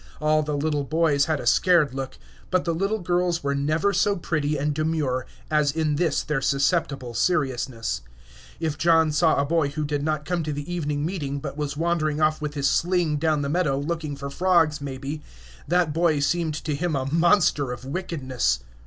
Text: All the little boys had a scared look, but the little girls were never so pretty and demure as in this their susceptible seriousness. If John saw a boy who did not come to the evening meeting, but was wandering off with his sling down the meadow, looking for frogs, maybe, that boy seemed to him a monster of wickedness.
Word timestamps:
All 0.19 0.41
the 0.41 0.57
little 0.57 0.83
boys 0.83 1.25
had 1.25 1.39
a 1.39 1.45
scared 1.45 1.93
look, 1.93 2.17
but 2.49 2.65
the 2.65 2.73
little 2.73 3.01
girls 3.01 3.43
were 3.43 3.53
never 3.53 3.93
so 3.93 4.15
pretty 4.15 4.57
and 4.57 4.73
demure 4.73 5.27
as 5.51 5.71
in 5.71 5.95
this 5.97 6.23
their 6.23 6.41
susceptible 6.41 7.13
seriousness. 7.13 8.01
If 8.59 8.79
John 8.79 9.11
saw 9.11 9.35
a 9.39 9.45
boy 9.45 9.69
who 9.69 9.85
did 9.85 10.01
not 10.01 10.25
come 10.25 10.41
to 10.41 10.51
the 10.51 10.73
evening 10.73 11.05
meeting, 11.05 11.37
but 11.37 11.55
was 11.55 11.77
wandering 11.77 12.19
off 12.19 12.41
with 12.41 12.55
his 12.55 12.67
sling 12.67 13.17
down 13.17 13.43
the 13.43 13.47
meadow, 13.49 13.77
looking 13.77 14.15
for 14.15 14.31
frogs, 14.31 14.81
maybe, 14.81 15.21
that 15.67 15.93
boy 15.93 16.19
seemed 16.19 16.55
to 16.55 16.73
him 16.73 16.95
a 16.95 17.05
monster 17.13 17.71
of 17.71 17.85
wickedness. 17.85 18.61